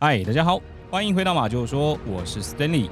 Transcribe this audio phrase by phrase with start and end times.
[0.00, 0.62] 嗨，大家好，
[0.92, 2.88] 欢迎回到马厩说，我是 Stanley。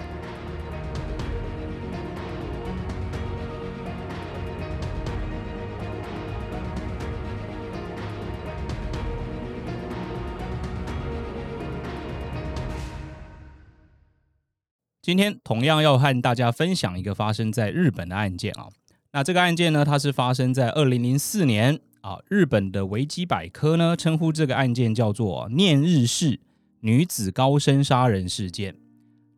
[15.01, 18.67] 今天同样要和大家分享一个发生在日本的案件啊。
[19.13, 22.19] 那这个案件呢，它是发生在二零零四年啊。
[22.29, 26.41] 日本的维基百科呢，称呼这个案件叫做“念日式”。
[26.81, 28.75] 女子高生杀人事件，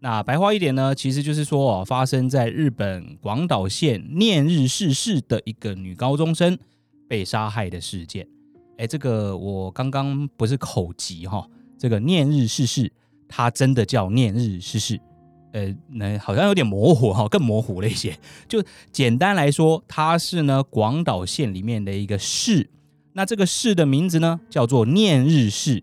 [0.00, 6.58] 那白话一点呢，其实就是说哦，发生在日本广岛县念日市市的一个女高中生
[7.08, 8.26] 被杀害的事件。
[8.76, 12.92] 哎，这个我刚刚不是口急哈，这个念日市市，
[13.28, 15.00] 它真的叫念日市市，
[15.52, 18.16] 呃，那好像有点模糊哈，更模糊了一些。
[18.46, 22.68] 就简单来说，它是呢广岛县里面的一个市，
[23.14, 25.82] 那这个市的名字呢叫做念日市。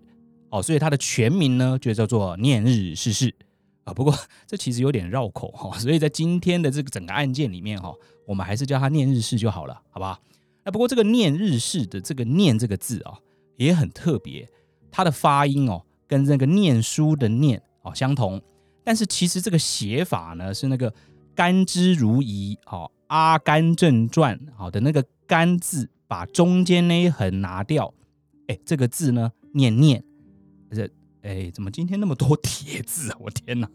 [0.56, 3.36] 哦，所以它的全名呢就叫做念日市市
[3.84, 3.94] 啊。
[3.94, 4.16] 不过
[4.48, 7.94] 这其实有点绕口哈，所以在今天的这个整个案件里面哈，
[8.26, 10.18] 我们还是叫它念日式就好了，好吧？
[10.64, 13.20] 那不过这个念日式的这个念这个字啊
[13.58, 14.50] 也很特别，
[14.90, 18.42] 它的发音哦跟那个念书的念哦相同，
[18.82, 20.94] 但是其实这个写法呢是那个
[21.36, 27.94] 甘之如饴哦，阿甘正传好的那个甘字，把中间那一横拿掉，
[28.48, 30.02] 哎，这个字呢念念。
[30.72, 30.90] 这
[31.22, 33.18] 哎，怎么今天那么多叠字啊？
[33.20, 33.68] 我天哪！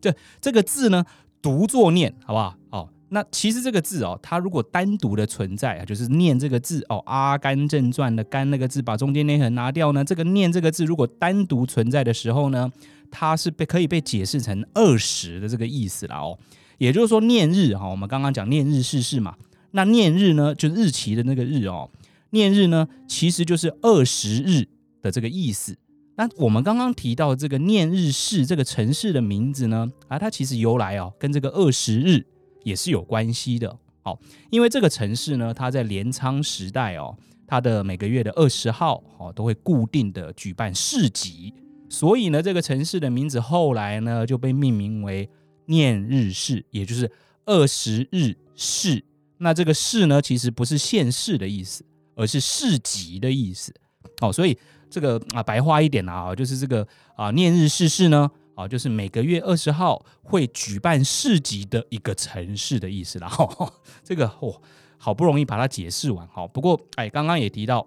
[0.00, 1.04] 这这个字呢，
[1.42, 2.56] 读作念，好不好？
[2.70, 12.72] 哦，那其实这个字哦，它如果单独的存在啊，就是念这个字哦，《阿甘正传》的甘那个字，把中间那横拿掉呢，这个念这个字如果单独存在的时候呢，
[13.10, 16.38] 它是被可以被解释成二十的这个意思了哦。
[16.78, 19.36] 也就是说，念日哈，我们刚刚讲念日逝世嘛，
[19.72, 21.90] 那念日呢，就是日期的那个日哦，
[22.30, 24.66] 念日呢，其实就是二十日
[25.02, 25.76] 的这个意思。
[26.16, 32.24] 那我们刚刚提到这个念日市这个城市的名字呢，啊，它其实由来哦，跟这个二十日
[32.62, 33.76] 也是有关系的。
[34.02, 34.18] 好，
[34.50, 37.16] 因为这个城市呢，它在镰仓时代哦，
[37.46, 41.52] 它的每个月的二十号哦，都会固定的举办市集，
[41.88, 45.28] 所以呢，这个城市的名字后来呢就被命名为
[45.66, 47.10] 念日市，也就是
[47.46, 49.04] 二十日市。
[49.38, 53.74] 那这个市呢，其实不是县市的意思，而是市集的意思。
[54.20, 54.56] 哦，所以。
[54.90, 63.26] 这个啊，白话一点啊，就是这个啊，念日市市呢，啊，就是每个月二十号会举办市集的一个城市的意思啦。
[63.26, 63.72] 哈，
[64.04, 64.54] 这个哦，
[64.96, 66.46] 好不容易把它解释完哈。
[66.46, 67.84] 不过哎，刚刚也提到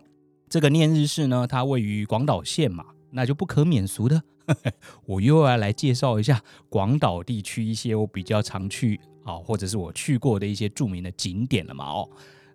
[0.50, 4.72] 这个念日市呢，它位于广岛县嘛，那就不可免俗的，呵 呵
[5.06, 11.86] 我又要来介绍一下广岛地区一些我比较常去啊，或者是我去过的一些著名的景点了嘛。
[11.86, 12.10] 哦，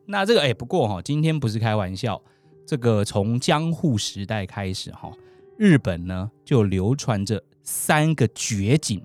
[0.05, 2.21] 那这个哎，不过哈，今天不是开玩笑。
[2.67, 5.13] 这个从江户时代开始，哈，
[5.59, 9.03] 日本呢就流传着三个绝景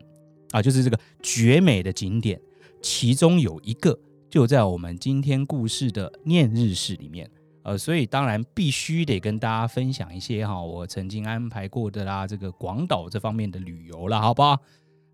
[0.51, 2.39] 啊，就是这个绝美的景点，
[2.81, 7.29] 其中有一个就在我们今天故事的念日市里面，
[7.63, 14.59] 呃，所以当然必须得跟大家分享一些哈，我曾经安排过的啦，这个广岛这方面的旅游了，好不好？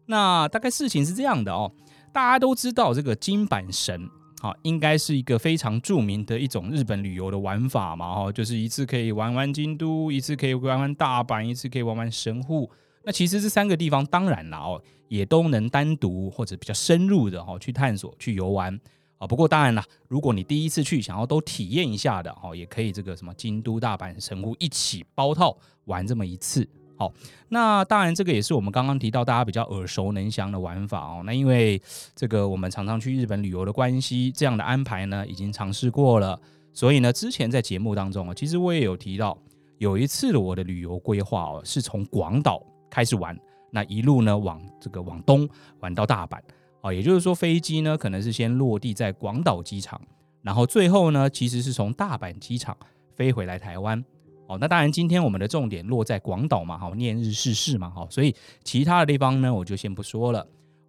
[0.05, 1.71] 那大概事情是这样的哦，
[2.11, 4.09] 大家都知道这个金板神。
[4.43, 12.69] 好，应该是一个非常著名的一种日本旅游的玩法嘛，哈，就是一次可以玩玩京都，一次可以玩玩大阪，一次可以玩玩神户。
[13.05, 18.77] 那其实这三个地方当然了哦，也都能单独或者比较深入的哈去探索、去游玩
[19.17, 19.25] 啊。
[19.25, 26.67] 不过当然了，如果你第一次去，想要都体验一下的哈，也可以这个什么京都、大阪、神户一起包套玩这么一次。
[26.95, 27.11] 好，
[27.49, 31.23] 那当然，这个也是我们刚刚提到大家比较耳熟能详的玩法哦。
[31.25, 31.81] 那因为
[32.15, 36.39] 这个我们常常去日本旅游的关系，这样的安排呢已经尝试过了，
[36.71, 39.35] 所以呢，之前在节目当中啊，其实我也有提到，
[39.79, 43.35] 有一次的我的旅游规划哦，是从广岛开始玩，
[43.71, 45.49] 那一路呢往这个往东
[45.79, 46.39] 玩到大阪
[46.81, 49.99] 啊，也就是说飞机呢可能是先落地在广岛机场，
[50.43, 52.77] 然后最后呢其实是从大阪机场
[53.15, 54.05] 飞回来台湾。
[54.47, 60.45] 哦，那当然，今天我们的重点落在广岛嘛，好，念日逝世嘛，好，所以其他的地方呢，我就先不说了，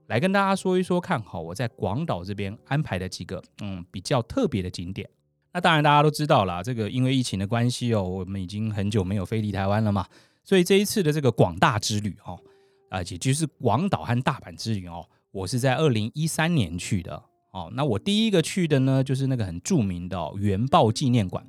[0.09, 5.09] 来跟大家说一说看，好，我在广岛这边安排的几个嗯比较特别的景点。
[5.53, 10.05] 那当然大家都知道了，这个因为疫情的关系哦，我们已经很久没有飞离台湾了嘛，
[10.43, 12.37] 所以这一次的这个广大之旅哦，
[12.91, 17.71] 啊，也就是广岛和大阪之旅哦，我是在二零一三年去的哦。
[17.73, 21.47] 那我第一个去的呢，就是那个很著名的原爆纪念馆。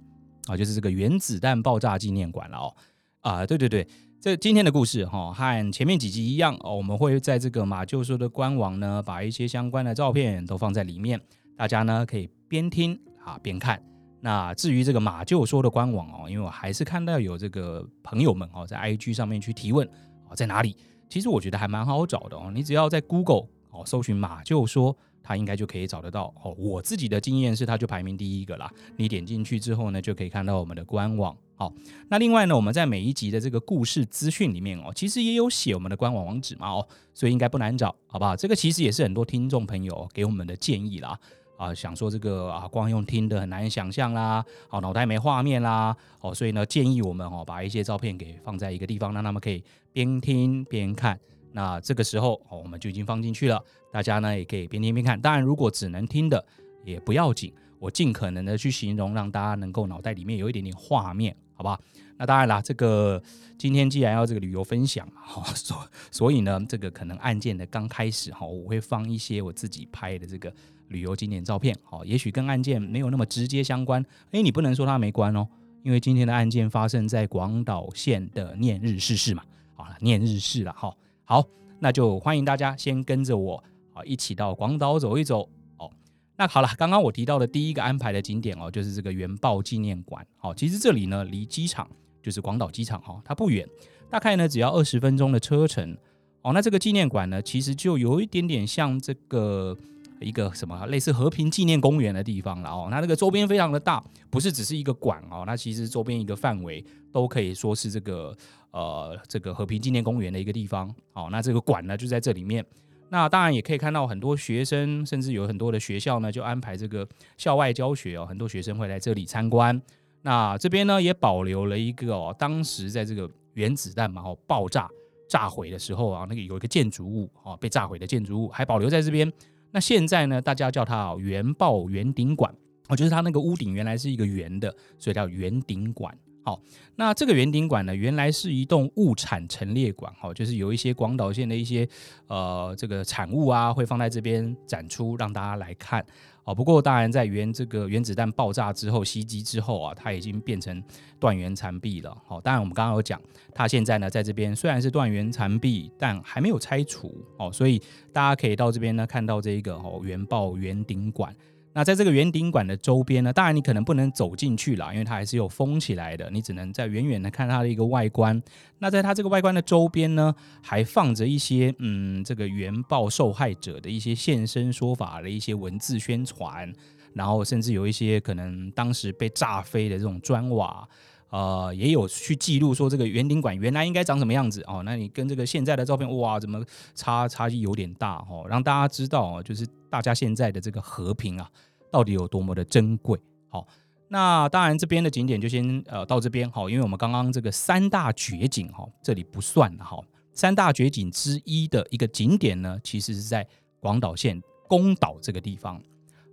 [0.48, 2.76] 啊，就是这个原子弹爆炸纪念馆了哦。
[3.22, 3.88] 啊，对对对，
[4.22, 11.20] 这今天的故事哈，和前面几集一样哦，我们会在这个马厩说的官网呢，把一些相关的照片都放在里面，
[11.58, 13.82] 大家呢可以边听啊边看。
[14.22, 19.88] 那至于这个马厩说的官网哦，因为我还是看到有这个朋友们哦在 IG 上面去提问
[20.30, 20.76] 啊，在哪里？
[21.10, 26.56] 其实我觉得还蛮好找的哦，你只要在 Google 哦搜寻马厩说，他应该就可以找得到哦。
[26.58, 28.72] 我自己的经验是，他就排名第一个啦。
[28.96, 31.36] 你点进去之后呢，就可以看到我们的官网。
[31.58, 31.74] 好，
[32.10, 38.36] 那另外呢，我们在每一集的这个故事资讯里面哦，其实也有写我们的官网网址嘛哦，所以应该不难找，好不好？
[38.36, 41.18] 这个其实也是很多听众朋友给我们的建议啦。
[41.58, 49.64] 啊，想说这个啊，光用听的很难想象啦，好，脑袋没画面啦，哦，所以呢，建议我们哦，把一些照片给放在一个地方，让他们可以
[49.94, 51.18] 边听边看。
[51.56, 55.20] 那这个时候，我们就已经放进去了，大家呢也可以边听边看。
[55.20, 56.46] 当然，如果只能听的
[56.84, 61.80] 也不要紧，我尽可能的去形容，让大家能够脑袋里面有一点点画面，好不好？
[62.18, 63.24] 那当然啦，这个
[63.58, 70.54] 今天既然要这个旅游分享，哈， 所所以呢，这个可能案件的刚开始哈，我会放一些我自己拍的这个。
[70.90, 75.48] 旅游景点照片，好，也许跟案件没有那么直接相关，诶，你不能说它没关哦，
[75.82, 79.42] 因为今天的案件发生在广岛县的念日市市嘛，
[79.74, 80.96] 好了，念日市了，哈，
[81.28, 81.44] 好，
[81.80, 83.64] 那就欢迎大家先跟着我，
[83.94, 85.90] 啊，一起到广岛走一走，哦，
[86.38, 91.90] 那好了，刚刚我提到的第一个安排的景点哦，就是这个原爆纪念馆，好，其实这里呢离机场
[92.22, 93.68] 就是广岛机场哈，它不远，
[94.08, 95.98] 大概呢只要二十分钟的车程，
[96.44, 99.76] 哦，那这个纪念馆呢，其实就有一点点像这个。
[100.22, 108.36] 一个什么类似和平纪念公园的地方了哦，那这个周边非常的大，不是只是一个馆哦，那其实周边一个范围都可以说是这个
[108.76, 112.64] 呃这个和平纪念公园的一个地方哦，那这个馆呢就在这里面，
[113.08, 117.08] 那当然也可以看到很多学生，甚至有很多的学校呢就安排这个
[117.38, 119.82] 校外教学哦，很多学生会来这里参观。
[120.24, 124.90] 那这边呢也保留了一个哦，当时在这个原子弹嘛哦爆炸
[125.30, 129.32] 炸毁的时候啊，那个有一个建筑物哦被炸毁的建筑物还保留在这边。
[129.72, 132.54] 那现在呢，大家叫它哦，原爆圆顶馆
[132.90, 136.18] 哦，就是它那个屋顶原来是一个圆的，所以叫圆顶馆。
[136.46, 136.62] 好，
[136.98, 141.90] 那这个圆顶馆呢，原来是一栋物产陈列馆，哈，就是有一些广岛县的一些
[142.28, 146.06] 呃这个产物啊，会放在这边展出，让大家来看。
[146.44, 150.84] 哦，不过当然，在原这个原子弹爆炸之后袭击之后啊，它已经变成
[151.20, 152.16] 断垣残壁了。
[152.28, 153.20] 好，当然我们刚刚有讲，
[153.52, 157.12] 它现在呢在这边虽然是断垣残壁，但还没有拆除。
[157.40, 157.82] 哦，所以
[158.14, 161.36] 大家可以到这边呢看到这一个哦原爆圆顶馆。
[161.78, 168.42] 那在这个圆顶馆的周边呢，当然你可能不能走进去了，因为它还是有封起来的，你只能在远远的看它的一个外观。
[168.80, 176.72] 那在它这个外观的周边呢，还放着一些嗯，这个原爆受害者的一些现身说法的一些文字宣传，
[177.12, 180.88] 然后甚至有一些可能当时被炸飞的这种砖瓦，
[181.30, 184.82] 呃，也有去记录说这个圆顶馆原来应该长什么样子哦。
[184.86, 186.64] 那你跟这个现在的照片，哇，怎么
[186.94, 188.46] 差差距有点大哦？
[188.50, 189.68] 让大家知道哦，就是。
[189.96, 191.50] 大家现在的这个和平啊，
[191.90, 193.18] 到底有多么的珍贵？
[193.48, 193.66] 好，
[194.10, 199.98] 那当然这边的景点就先呃到这边好，因为我们刚刚这个三大绝景哈，这里不算哈。
[200.34, 203.48] 三大绝景之一的一个景点呢，其实是在
[203.80, 204.38] 广岛县
[204.68, 205.82] 宫岛这个地方。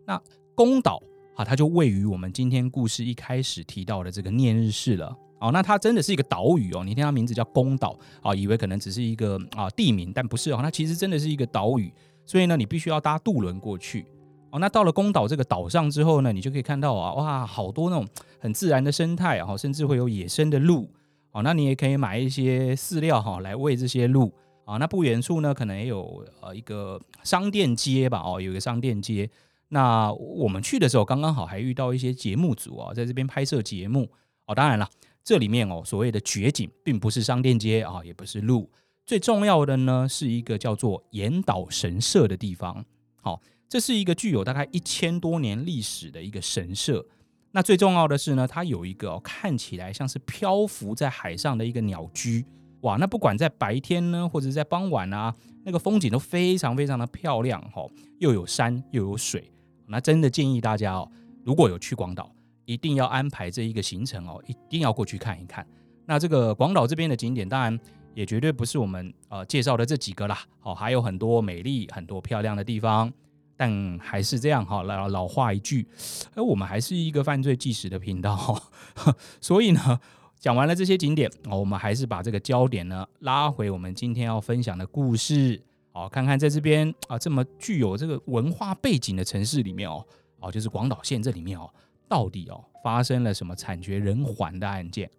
[0.04, 0.20] 那
[0.56, 1.00] 宫岛
[1.36, 5.16] 啊，它就位于我们今天故事一开始提到的这个念日市了。
[5.38, 11.92] 哦，那它真的是一个岛屿哦，你听它名字叫宫岛啊，以为可能只是一个啊地名，但不是哦，它其实真的是一个岛屿。
[12.24, 14.06] 所以呢，你必须要搭渡轮过去
[14.50, 14.58] 哦。
[14.58, 18.06] 那到了宫岛这个岛上之后呢，你就可以看到啊，哇，好多那种
[18.38, 20.88] 很自然的生态啊，甚至会有野生的鹿
[21.32, 21.42] 哦。
[21.42, 24.32] 那你也可以买一些饲料哈，来喂这些鹿
[24.64, 24.76] 啊。
[24.76, 29.28] 那不远处呢，可能也有呃一个商店街吧，哦，有一个商店街。
[29.68, 34.06] 那我们去的时候，刚刚好还遇到一些节目组啊，在这边拍摄节目
[34.46, 34.54] 哦。
[34.54, 34.86] 当然了，
[35.24, 38.70] 这里面哦，所谓的绝景，并不是商店街啊，也不是鹿。
[39.04, 42.84] 最重要的呢，是一个叫做岩岛神社的地方。
[43.20, 47.04] 好，这是一个具有大概一千多年历史的一个神社。
[47.50, 52.44] 那最重要的是呢，它有一个看起来像是漂浮在海上的一个鸟居。
[52.82, 57.60] 哇，那不管在白天呢，或者在傍晚啊，那个风景都非常非常的漂亮。
[57.72, 57.84] 哈，
[58.18, 59.52] 又有山又有水。
[59.86, 61.10] 那真的建议大家哦，
[61.44, 62.32] 如果有去广岛，
[62.64, 65.66] 一定要安排这一个行程哦，一定要过去看一看。
[66.06, 67.78] 那这个广岛这边的景点，当然。
[68.14, 73.12] 也绝对不是我们呃介绍的这几个啦，好，还有很多美丽、很多漂亮的地方，
[73.56, 75.86] 但还是这样哈，老老话一句，
[76.34, 78.60] 而我们还是一个犯罪纪实的频道，
[79.40, 80.00] 所以呢，
[80.38, 90.04] 讲完了这些景点，我们还是把这个焦点呢拉回我们今天要分享的故事，好，看看在这边啊这么具有这个文化背景的城市里面哦，
[90.40, 91.70] 哦，就是广岛县这里面哦，
[92.08, 95.10] 到底哦发生了什么惨绝人寰的案件？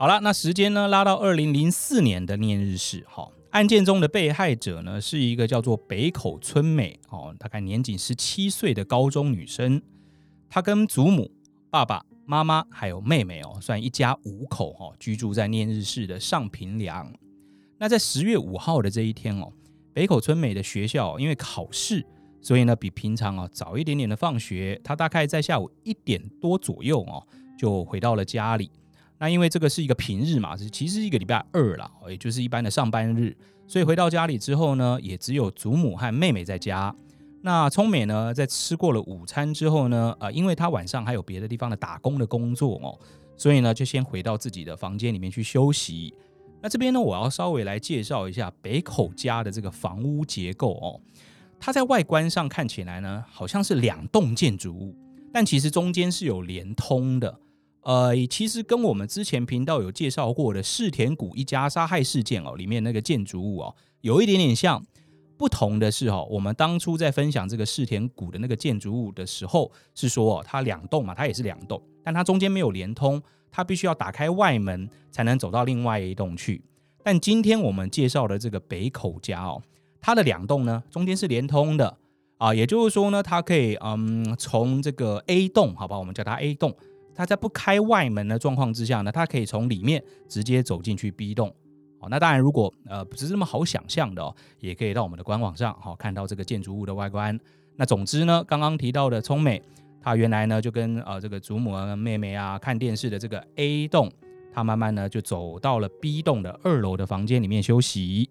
[0.00, 9.82] 好了，那时间呢拉到二零零四年的念日市，哈，案件中的被害者呢是一个叫做北口春美，哦，大概年仅十七岁的高中女生，
[10.48, 11.30] 她跟祖母、
[11.68, 17.12] 爸爸妈妈还有妹妹哦，算一家五口哈，居住在念日市的上平良。
[17.76, 19.52] 那在十月五号的这一天哦，
[19.92, 22.02] 北口春美的学校因为考试，
[22.40, 24.80] 所以呢比平常啊早一点点的放学。
[24.82, 27.22] 她大概在下午一点多左右哦，
[27.58, 28.70] 就回到了家里。
[29.20, 33.36] 那因为这个是一个平日嘛，是其实是一个礼拜二啦，也就是一般的上班日，
[33.66, 36.92] 所以回到家里之后呢，也只有祖母和妹妹在家。
[37.42, 42.98] 那聪美呢，在吃过了午餐之后呢，呃，因为她晚上还有别的地方的打工的工作哦，
[43.36, 46.14] 所以呢，就先回到自己的房间里面去休息。
[46.62, 50.98] 那这边呢，我要稍微来介绍一下北口家的这个房屋结构哦。
[51.58, 54.96] 它在外观上看起来呢，好像是两栋建筑物，
[55.30, 57.38] 但其实中间是有连通的。
[57.82, 64.84] 呃，其实跟我们之前频道有介绍过的世田谷一家杀害事件哦，里面那个建筑物哦，有一点点像。
[65.38, 73.18] 不同的是哦，我们当初在分享这个世田谷的那个建筑物的时候，是说哦，它两栋嘛，它也是两栋，但它中间没有连通，
[73.50, 76.62] 它必须要打开外门才能走到另外一栋去。
[77.02, 79.62] 但今天我们介绍的这个北口家哦，
[79.98, 81.96] 它的两栋呢，中间是连通的
[82.36, 86.76] 啊，也就是说呢，它可以嗯，从这个 A 栋，好吧，我们叫它 A 栋。
[87.20, 91.54] 它在不开外门的状况之下呢，它可以从里面直接走进去 B 栋。
[91.98, 97.38] 哦，那当然，如果呃不是这么好想象的哦，也可以到我们的官网上好看到这个建筑物的外观。
[97.76, 99.60] 那总之呢，刚刚提到的聪美，
[100.00, 104.10] 他原来呢就跟呃这个祖母啊、妹妹啊看电视的这个 A 栋，
[104.50, 108.30] 他慢慢呢就走到了 B 栋的二楼的房间里面休息。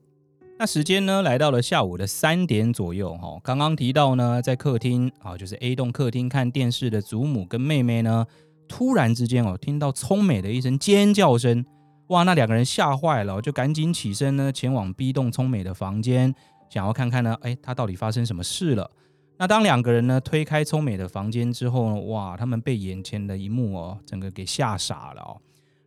[0.57, 8.25] 那时间呢来到了下午的三点左右哈，刚刚提到呢在客厅啊，就是 A 栋客厅看电视的祖母跟妹妹呢。
[8.69, 11.65] 突然之间哦，听到聪美的一声尖叫声，
[12.07, 12.23] 哇！
[12.23, 16.33] 那两个人吓坏了，就赶紧起身呢，前往 B 栋聪美的房间，
[16.69, 18.89] 想要看看呢，哎，他到底发生什么事了？
[19.37, 22.37] 那当两个人呢推开聪美的房间之后呢，哇！
[22.37, 25.41] 他们被眼前的一幕哦，整个给吓傻了哦。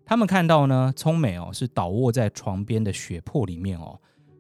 [0.05, 3.99] 他们看到呢，聪美哦是倒卧在床边的血泊里面哦。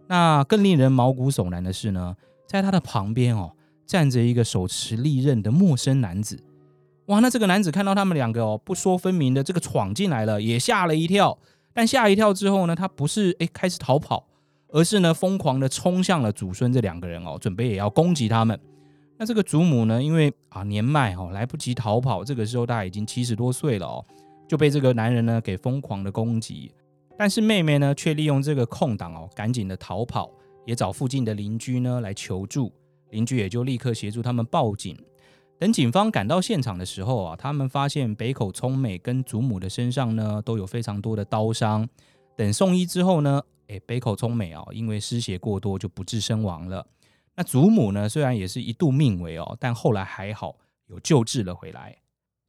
[0.08, 2.14] 那更令人毛骨悚然的是呢，
[2.46, 3.52] 在他的旁边哦，
[3.86, 6.42] 站着一个手持利刃的陌生男子。
[7.06, 11.38] 哇，那这个男子看到他们两个哦，不说分明的这个闯进来了，也吓了一跳。
[11.74, 14.26] 但吓一跳之后呢，他不是诶开始逃跑，
[14.68, 18.58] 而是呢疯狂的冲向了祖孙这两个人哦，准备也要攻击他们。
[19.18, 24.04] 那这个祖母呢，因为啊年迈哦，来不及逃跑，这个时候他已经七十多岁了哦，
[24.46, 26.72] 就被这个男人呢给疯狂的攻击。
[27.18, 30.30] 但是妹妹呢，却利用这个空档哦，赶紧的逃跑，
[30.66, 32.72] 也找附近的邻居呢来求助，
[33.10, 34.96] 邻居也就立刻协助他们报警。
[35.62, 41.88] 等警方赶到现场的时候啊，他们发现北口聪美跟祖母的身上呢都有非常多的刀伤。
[42.36, 46.84] 等送医之后呢，诶，北口聪美啊，因为失血过多就不治身亡了。
[47.36, 50.56] 那祖母呢，虽然也是一度命危哦，但后来还好
[50.88, 51.96] 有救治了回来。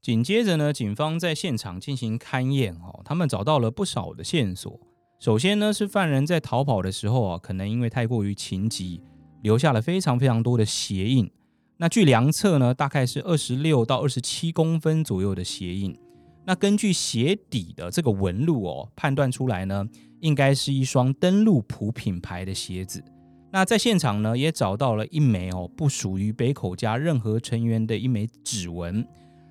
[0.01, 4.79] 紧接着呢，警方在现场进行勘验哦，他们找到了不少的线索。
[5.19, 9.03] 首先呢，是犯人在逃跑的时候啊，可能因为太过于情急，
[9.43, 11.29] 留下了非常非常多的鞋印。
[11.77, 15.97] 那据量测呢，大概是二十六到二十七公分左右的鞋印。
[16.45, 19.87] 那根据鞋底的这个纹路哦，判断出来呢，
[20.19, 23.03] 应该是一双登录普品牌的鞋子。
[23.51, 29.07] 那在现场呢，也找到了一枚哦，不属于北口家任何成员的一枚指纹。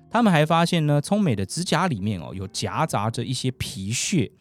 [0.09, 4.31] 他们还发现呢，聪美的指甲里面哦，有夹杂着一些皮屑。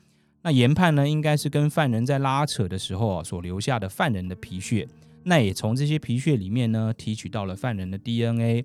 [0.42, 4.86] 那研判呢，应该是跟犯人在拉扯的时候啊，所留下的犯人的皮屑。
[5.24, 8.64] 那也从这些皮屑里面呢，提取到了犯人的 DNA。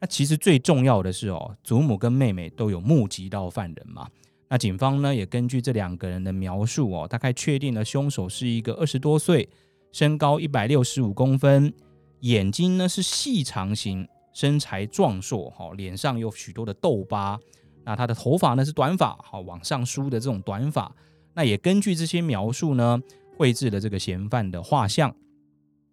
[0.00, 4.08] 那其实最重要的是哦，祖母跟妹妹都有目击到犯人嘛。
[4.48, 9.48] 那警方呢也根据这两个人的描述哦，大概确定了凶手是一个二十多岁，
[9.92, 11.72] 身高一百六十五公分，
[12.20, 17.38] 眼睛呢是细长型，身材壮硕，哈，脸上有许多的痘疤。
[17.84, 20.90] 那他的头发呢是短发，好往上梳的这种短发。
[21.34, 23.00] 那也根据这些描述呢，
[23.36, 25.14] 绘制了这个嫌犯的画像。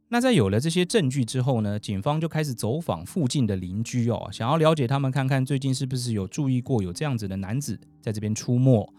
[0.09, 8.93] 那在有了这些证据之后呢，警方就开始走访附近的邻居哦，想要了解他们看看最近是不是有注意过有这样子的男子在这边出没。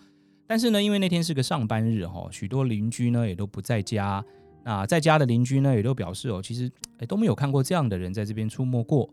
[0.47, 4.23] 但是呢，因为那天是个上班日哈，许多邻居呢也都不在家。
[4.65, 9.09] 那在家的邻居呢也都表示哦，其实诶都没有看过这样的人在这边出没过。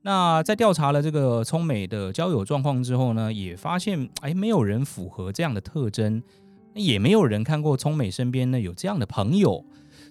[0.00, 6.22] 那在调查了这个聪美的交友状况之后呢，也发现诶没有人符合这样的特征，
[6.74, 9.62] 也没有人看过聪美身边呢有这样的朋友。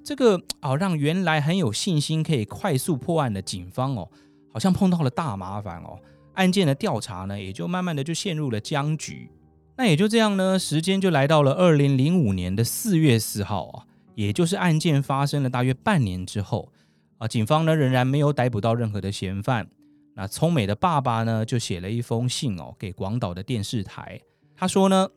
[0.04, 4.10] 这个哦，让原来很有信心可以快速破案的警方哦，
[4.52, 5.98] 好像碰到了大麻烦哦。
[6.34, 9.30] 案件的调查呢，也就慢慢的就陷入了僵局。
[9.78, 16.72] 那也就这样呢，时间就来到了二零零五年的四月四号啊，也就是案件发生了大约半年之后
[17.18, 19.70] 啊，警方呢仍然没有逮捕到任何的嫌犯。
[20.16, 24.20] 那聪美的爸爸呢，就写了一封信哦，给广岛的电视台。
[24.56, 25.08] 他说呢，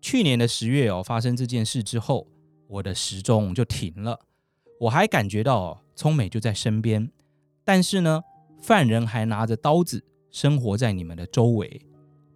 [0.00, 2.26] 去年的十月哦，发生这件事之后。
[2.68, 4.18] 我的时钟就停了。
[4.82, 7.08] 我还感觉到聪美就在身边，
[7.62, 8.20] 但是呢，
[8.60, 11.80] 犯人还拿着刀子生活在你们的周围。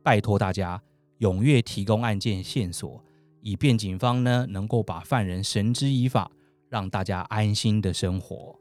[0.01, 0.81] 拜托大家
[1.19, 3.03] 踊跃提供案件线索，
[3.41, 6.31] 以便警方呢能够把犯人绳之以法，
[6.69, 8.57] 让大家安心的生活。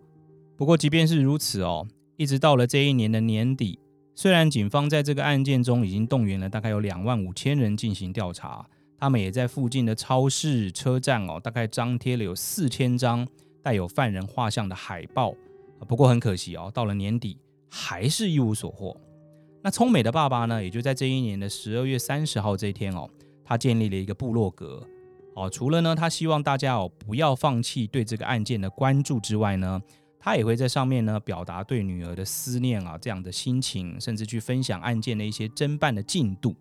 [0.58, 1.88] 不过，即便是如此哦，
[2.18, 3.77] 一直到了这一年的年底，
[4.15, 13.27] 虽然警方在这个案件中已经动员了大概有两万五千人进行调查，他们也在附近的超市、车站哦，大概张贴了有四千张
[13.65, 15.34] 带有犯人画像的海报。
[15.88, 17.36] 不过很可惜哦，到了年底
[17.72, 18.95] 还是一无所获。
[19.63, 23.10] 那聪美的爸爸呢，也就在这一年的十二月三十号这一天哦，
[23.43, 24.88] 他建立了一个部落格
[25.34, 25.50] 哦。
[25.50, 29.81] 除了呢，他希望大家哦不要放弃对这个案件的关注之外呢，
[30.19, 36.55] 他也会在上面呢表达对女儿的思念啊这样的心情，甚至去分享案件的一些侦办的进度。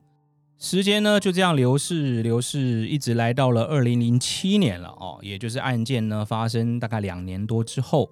[0.56, 8.10] 时间呢就这样流逝流逝，一直来到了二零零七年了哦，也就是案件呢发生大概两年多之后。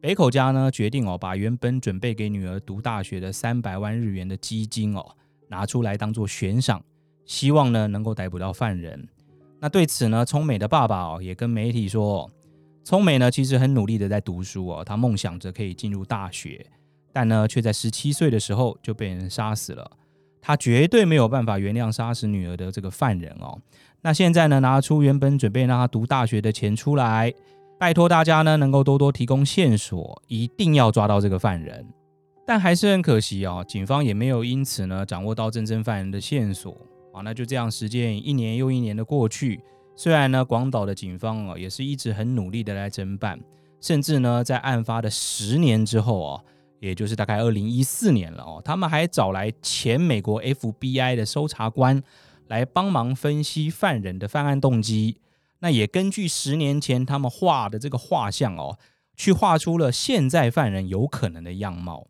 [0.00, 5.04] 北口家呢决定哦，把原本准备给女儿读大学的三百万日元的基金哦
[5.48, 6.80] 拿出来当做悬赏，
[7.24, 9.08] 希望呢能够逮捕到犯人。
[9.58, 12.30] 那对此呢，聪美的爸爸哦也跟媒体说，
[12.84, 16.64] 聪美呢其实很努力的在读书哦，他梦想着可以进入大学，
[17.12, 19.90] 但呢却在十七岁的时候就被人杀死了。
[20.48, 23.60] 他绝对没有办法原谅杀死女儿的这个犯人哦。
[24.00, 27.34] 那现在呢，拿出原本准备让他读大学的钱出来。
[27.78, 31.86] 拜托大家呢，能够多多提供线索，一定要抓到这个犯人。
[32.46, 36.74] 但还是很可惜哦，警方也没有因此呢掌握到真正犯人的线索
[37.12, 37.20] 啊。
[37.20, 39.60] 那就这样，时间一年又一年的过去。
[39.96, 43.38] 虽然呢，广岛的警方哦也是一直很努力的来侦办，
[43.82, 46.44] 甚至呢在案发的十年之后哦，
[46.80, 52.02] 也就是大概二零一四年了哦，他们还找来前美国 FBI 的搜查官
[52.46, 55.18] 来帮忙分析犯人的犯案动机。
[55.60, 58.78] 那也根据十年前他们画的这个画像哦，
[59.16, 62.06] 去画出了现在犯人有可能的样貌，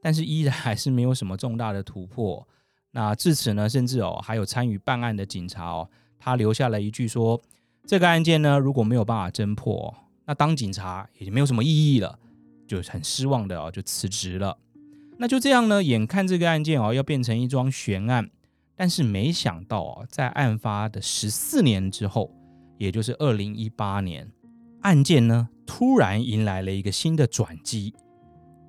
[0.00, 2.46] 但是依然还是没有什么重大的突破。
[2.92, 7.42] 那至此呢，甚至哦还有参与办案的警察哦，他留下了一句说：
[7.84, 9.92] 这个案件呢如果没有办法侦破，
[10.26, 12.16] 那当警察也就没有什么意义了，
[12.66, 14.58] 就很失望的哦就辞职了。
[15.18, 18.30] 那就这样呢，眼看这个案件哦要变成一桩悬案，
[18.74, 22.30] 但是没想到哦，在案发的十四年之后。
[22.76, 24.28] 也就是二零一八年，
[24.80, 27.94] 案件呢突然迎来了一个新的转机。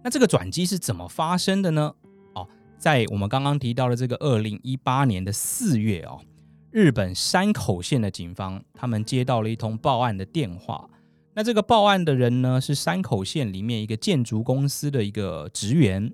[0.03, 1.91] 那这个转机是怎么发生的呢？
[2.35, 6.21] 哦，在我们刚刚提到的这个二零一八年的四月哦，
[6.69, 10.87] 日本山口县的警方他们接到了一通报案的电话。
[11.37, 16.11] 那这个报案的人呢是山口县里面一个建筑公司的一个职员。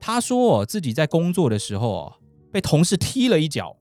[0.00, 2.12] 他说，自己在工作的时候哦
[2.50, 3.76] 被同事踢了一脚，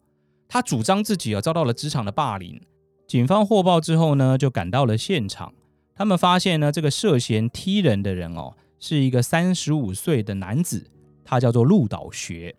[0.47, 2.59] 他主张自己啊遭到了职场的霸凌。
[3.07, 5.53] 警方获报之后呢，就赶到了现场。
[5.95, 10.85] 他们发现呢，这个涉嫌踢人的人哦，是一个三十五岁的男子，
[11.23, 12.53] 他叫做鹿岛学。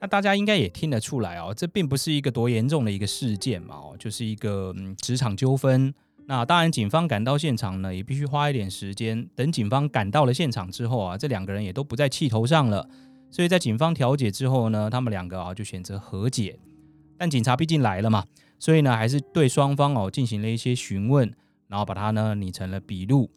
[0.00, 5.94] 那大家应该也听得出来哦，这并不是一个多严重的一个事件嘛，哦，就是一个嗯职场纠纷。
[6.26, 9.28] 那当然，警方赶到现场呢，也必须花一点时间。
[9.34, 12.88] 等警方赶到了现场之后啊，这两个人也都不在气头上了。
[13.30, 16.58] 所以在警方调解之后呢，他们两个啊就选择和解。
[17.18, 18.24] 但警察毕竟来了嘛。
[18.58, 21.30] 所以呢，还是对双方哦进行了一些询问，
[21.66, 23.28] 然后把它呢拟成了笔录。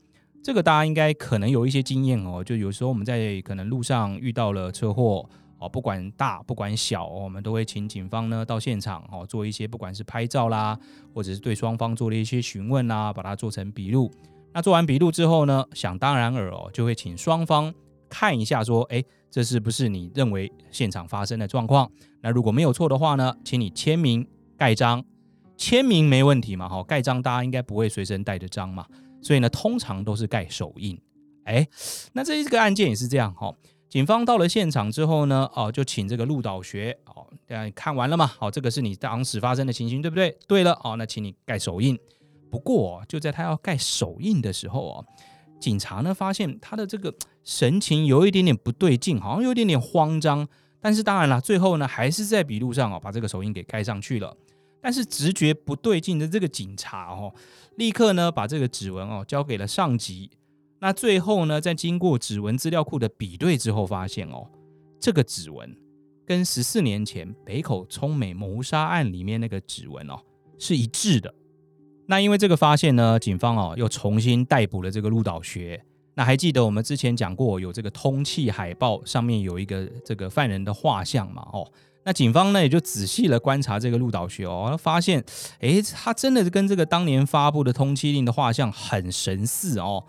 [0.43, 5.27] 这个大家应该可能有一些经验哦，就有时候我们在可能路上遇到了车祸
[5.67, 10.77] 不管大不管小，我们都会请警方呢到现场哦做一些不管是拍照啦，
[11.13, 14.11] 或者是对双方做了一些询问啦，把它做成笔录。
[14.53, 17.73] 那做完笔录之后呢，想当然尔哦，就会请双方
[18.09, 21.91] 看一下说，哎，这是不是你认为现场发生的状况？
[22.21, 24.25] 那如果没有错的话呢，请你签名
[24.57, 25.03] 盖章。
[25.57, 26.67] 签名没问题嘛？
[26.67, 28.85] 哈，盖章大家应该不会随身带着章嘛，
[29.21, 30.99] 所以呢，通常都是盖手印。
[31.45, 31.65] 哎，
[32.11, 33.53] 那这一个案件也是这样哈。
[33.87, 38.27] 警方到了现场之后呢，哦，就请这个鹿岛学哦，大家看完了嘛？
[38.27, 40.37] 好，这个是你当时发生的情形，对不对？
[40.47, 41.97] 对了，哦，那请你盖手印。
[42.51, 45.05] 不过就在他要盖手印的时候哦，
[45.59, 50.45] 警察呢发现他的这个神情有一点点不对劲，好像有一点点慌张。
[50.81, 54.35] 但是当然了，最后呢还是在笔录上哦把这个手印给盖上去了。
[54.81, 57.33] 但是直觉不对劲的这个警察哦，
[57.77, 60.29] 立刻呢把这个指纹哦交给了上级。
[60.85, 64.47] 那最后呢，在经过指纹资料库的比对之后，发现哦，
[64.99, 65.75] 这个指纹
[66.27, 70.15] 跟十四年前北口聪美谋杀案里面那个指纹哦
[70.59, 71.33] 是一致的。
[72.05, 75.83] 那因为这个发现呢，警方哦又重新逮捕了这个鹿岛学。
[76.13, 81.41] 那还记得我们之前讲过有这个通缉海报上面有一个这个犯人的画像嘛？
[81.51, 81.67] 哦。
[82.03, 85.25] 那警方呢也就仔细的观察这个鹿岛学哦，发现，
[85.59, 90.05] 哎，他真的是跟这个当年发布的通缉令的画像很神似哦，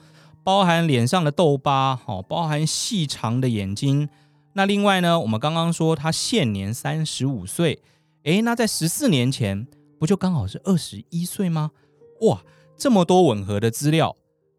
[0.46, 4.08] 包含脸上的痘疤，哦，包含细长的眼睛。
[4.52, 7.80] 那另外呢，我们刚刚说他现年三十五岁，
[8.22, 9.66] 哎，那在十四年前
[9.98, 11.72] 不就刚好是二十一岁吗？
[12.20, 12.44] 哇，
[12.76, 14.14] 这么多吻合的资料，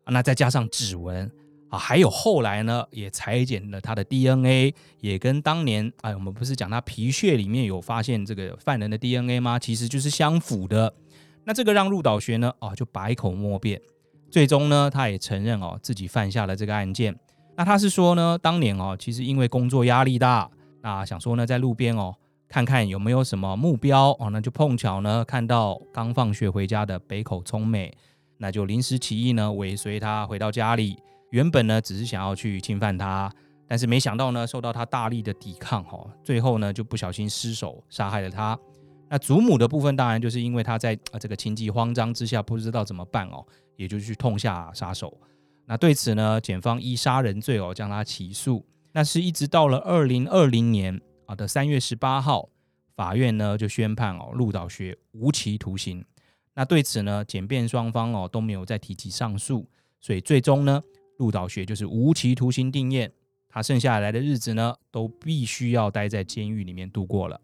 [0.08, 1.32] 那再加上指纹。
[1.69, 9.58] 啊，还有后来呢，也裁剪了他的 DNA，也跟当年哎，我们不是讲他皮屑里面有发现这个犯人的 DNA 吗？
[9.58, 10.93] 其实就是相符的。
[11.45, 13.82] 那这个让入岛学呢，哦，就百口莫辩。
[14.30, 17.18] 最终呢，他也承认哦，自己犯下了这个案件。
[17.56, 20.50] 那他是说呢，当年哦，其实因为工作压力大，
[20.82, 22.13] 那想说呢，在路边哦，
[22.48, 27.92] 看看有没有什么目标哦，那就碰巧呢，看到刚放学回家的北口聪美，
[28.38, 30.98] 那就临时起意呢，尾随他回到家里。
[31.32, 33.30] 原本呢，只是想要去侵犯他，
[33.68, 38.58] 但是没想到呢，受到他大力的抵抗，哈，最后呢，就不小心失手杀害了他。
[39.10, 45.17] 那祖母的部分，当然就是因为他在这个情急慌张之下，不知道怎么办哦，也就去痛下杀手。
[45.65, 48.65] 那对此呢，检方依杀人罪哦将他起诉。
[48.91, 52.50] 那是一直到了二零二零年啊的三月十八号，
[52.96, 56.04] 法院呢就宣判哦鹿岛学无期徒刑。
[56.54, 60.82] 那对此呢，检辩双方哦都没有再提起上诉，所以最终呢。
[61.17, 63.10] 鹿岛学就是无期徒刑定谳，
[63.50, 67.41] 他剩下来的日子呢，都必须要待在监狱里面度过了。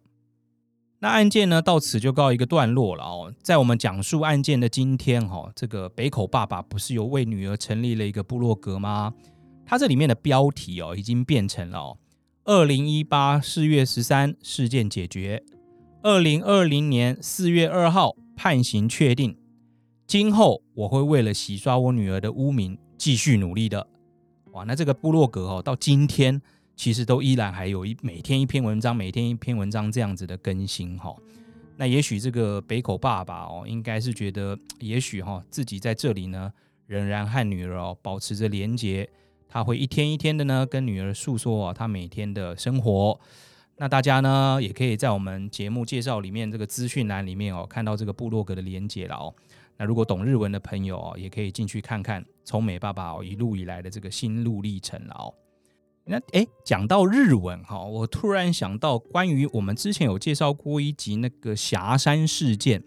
[1.03, 3.33] 那案件呢，到此就告一个段落了哦。
[3.43, 9.13] 在我们讲述案件的今天，哈，这个北口爸爸不是有为女儿成立了一个部落格吗？
[9.65, 11.97] 他这里面的标题哦，已经变成了，
[12.45, 15.43] 二零一八四月十三事件解决，
[16.03, 19.37] 二零二零年四月二号判刑确定。
[20.07, 22.77] 今后我会为了洗刷我女儿的污名。
[22.97, 23.85] 继续努力的，
[24.53, 24.63] 哇！
[24.63, 26.41] 那这个部落格哦，到今天
[26.75, 31.15] 其实都依然还有一每天一篇文章，每天一篇文章这样子的更新哈。
[31.77, 36.51] 那也许这个北口爸爸哦，应该是觉得，也许哈自己在这里呢，
[36.86, 39.09] 仍然和女儿哦保持着连结，
[39.47, 43.19] 他会一天一天的呢跟女儿诉说啊他每天的生活。
[43.77, 49.33] 那大家呢也可以在我们节目介绍里面这个资讯栏里面哦看到这个部落格的连结了哦。
[49.77, 55.33] 那如果懂日文的朋友哦，也可以进去看看聪美爸爸哦一路以来的这个心路历程了哦。
[56.05, 62.83] 那诶，讲到日文哈，我突然想到关于我们之前有介绍过一集那个霞山事件，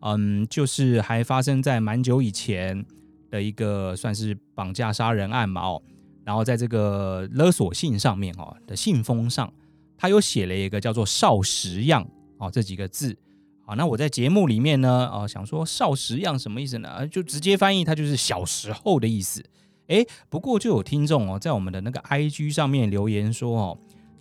[0.00, 2.84] 嗯，就是还发生在蛮久以前
[3.30, 5.82] 的一个算是绑架杀人案嘛哦。
[6.24, 9.52] 然后在这个勒索信上面哦的信封上，
[9.96, 12.06] 他有写了一个叫做少时样
[12.38, 13.16] 哦这几个字。
[13.64, 17.06] 好，那我在节目里面呢，哦，想说少时样什么意思呢？
[17.06, 19.44] 就直接翻译，它就是小时候的意思。
[19.90, 23.78] 诶，不过就有听众哦，在我们的那个 IG 上面留言说哦，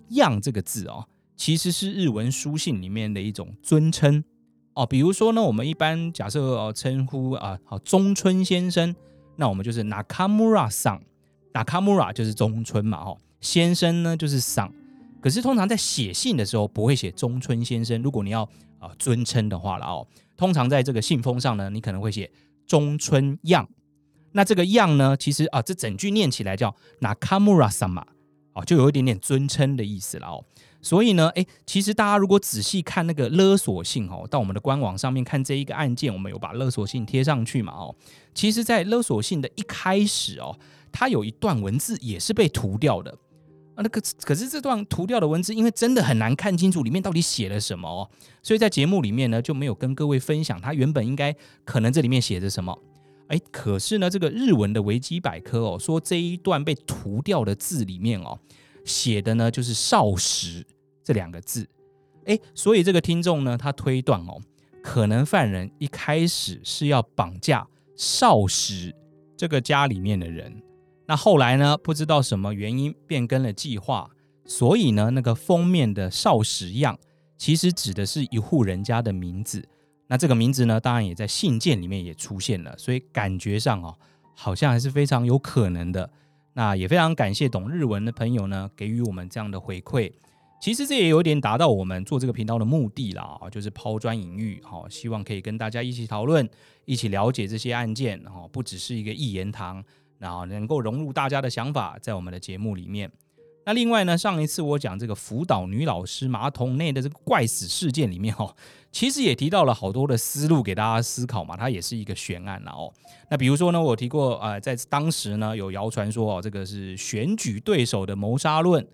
[0.10, 4.24] 样这个字哦，其实是日文书信里面的一种尊称
[4.74, 4.86] 哦。
[4.86, 8.96] 比如说呢，我们一般假设哦称呼啊，好中村先生，
[9.36, 11.02] 那我们就是 Nakamura 桑
[11.54, 14.74] ，Nakamura 就是中村嘛，哦，先生呢就是桑。
[15.22, 18.48] 可是通常在写信的时候不会写中村先生，如果你要。
[18.80, 22.32] 啊，尊称的话了哦，通常在这个信封上呢，你可能会写
[22.66, 23.68] 中村样。
[24.32, 28.04] 那这个样呢，其实啊，这整句念起来叫 Nakamura sama，
[28.54, 30.44] 啊，就有一点点尊称的意思了哦。
[30.82, 37.94] 所以呢，诶，其实大家如果仔细看那个勒索信哦，到我们的官网上面看这一个案件，我们有把勒索信贴上去嘛哦。
[38.34, 40.58] 其实，在勒索信的一开始哦，
[40.92, 43.14] 它有一段文字也是被涂掉的。
[43.82, 48.10] 那个可是这段涂掉的文字，因为真的很难看清楚里面到底写了什么哦，
[48.44, 52.78] 所以在节目里面呢就没有跟各位分享它原本应该可能这里面写着什么。
[53.30, 58.38] 哎，可是呢这个日文的维基百科哦说这一段被涂掉的字里面哦
[58.86, 60.64] 写的呢就是少时
[61.04, 61.68] 这两个字。
[62.26, 64.40] 哎，所以这个听众呢他推断哦，
[64.84, 67.66] 可能犯人一开始是要绑架
[67.96, 68.94] 少时
[69.36, 70.62] 这个家里面的人。
[71.08, 71.76] 那后来呢？
[71.76, 74.12] 不知道什么原因变更了计划，
[74.46, 77.00] 所以呢，那个封面的少时样
[77.36, 79.68] 其实指的是一户人家的名字。
[80.10, 83.96] 那这个名字呢，当然也在信件里面也出现了，所以感觉上哦，
[84.36, 86.10] 好像还是非常有可能的。
[86.54, 90.12] 那也非常感谢懂日文的朋友呢，给予我们这样的回馈。
[90.60, 96.50] 其实这也有点达到我们做这个频道的目的啦，就是抛砖引玉，好，希望可以跟大家一起讨论，
[96.84, 99.82] 一起了解这些案件，哦，不只是一个一言堂。
[100.18, 103.10] 然后能够融入大家的想法，在我们的节目里面。
[103.66, 108.56] 那另外呢，上一次我讲这个福岛女老师马桶内的这个怪死事件里面哦，
[108.92, 112.92] 其实也提到了好多的思路给大家思考嘛，它也是一个悬案了哦。
[113.30, 118.88] 那比如说呢，我提过呃，在当时呢有谣传说哦，这个是选举对手的谋杀论，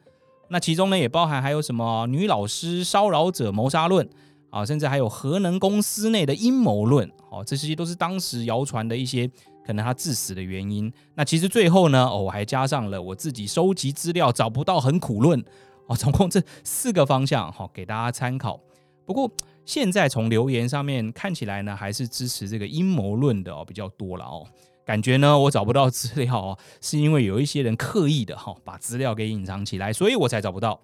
[0.49, 4.09] 那其中呢，也包含还有什么女老师骚扰者谋杀论
[4.49, 9.29] 啊，甚至还有核能公司内的阴谋论，哦，这些都是当时谣传的一些
[9.65, 10.91] 可能他致死的原因。
[11.15, 15.43] 那其实最后呢，哦，我还加上了我自己收集资料找不到很苦论，
[15.87, 18.59] 哦， 总共这四个方向，好，给大家参考。
[19.05, 19.31] 不过
[19.65, 24.45] 现在从留言上面看起来呢，还是支持这个阴谋论的哦比较多了哦。
[24.85, 30.79] 感觉呢，我找不到资料哦，是因为有一些人刻意的哈把资料给隐藏起来，所以我才找不到。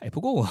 [0.00, 0.48] 哎，不过我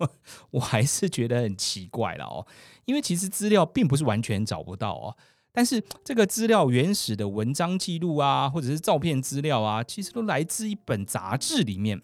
[0.52, 2.46] 我还是觉得很奇怪了哦，
[2.86, 5.16] 因为其实资料并不是完全找不到哦，
[5.56, 11.98] 但是这个资料原始的文章记录啊，或者是照片资料啊，其实都来自一本杂志里面。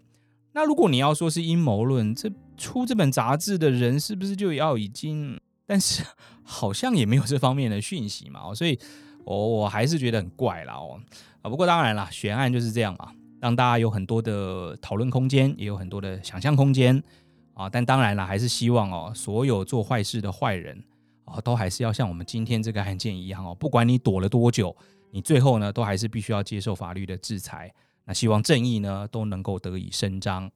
[0.54, 5.38] 那如果你要说是阴谋论，这出这本杂志的人是不是就要已经？
[5.66, 6.02] 但是
[6.42, 8.78] 好像也没有这方面的讯息嘛，所以。
[9.24, 11.00] 我我还是觉得很怪啦哦
[11.42, 17.00] 啊，不过当然啦，悬案就是这样嘛，让大家有很多的讨论空间，也有很多的想象空间
[17.54, 17.70] 啊。
[17.70, 20.82] 但当然啦，还是希望哦，所有做坏事的坏人
[21.24, 24.76] 啊，都还是要像我们今天这个案件一样哦，不管你躲了多久，
[25.10, 27.72] 你最后呢，都还是必须要接受法律的制裁。
[28.04, 30.50] 那希望正义呢，都能够得以伸张。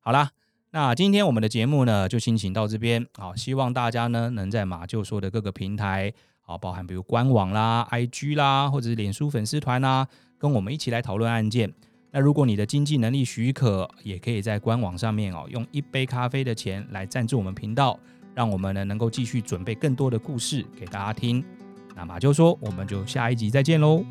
[0.00, 0.30] 好啦，
[0.70, 6.12] 那今天我们的节目呢，就先请到这边啊，希望大家呢，能在马厩说的各个平台。
[6.40, 11.70] 好，包含比如官网啦、IG 啦，或者是脸书粉丝团啦，跟我们一起来讨论案件。
[12.10, 18.00] 那如果你的经济能力许可，也可以在官网上面哦，用一杯咖啡的钱来赞助我们频道，
[18.38, 21.44] 让我们呢能够继续准备更多的故事给大家听。
[21.96, 24.04] 那马就说，我们就下一集再见喽。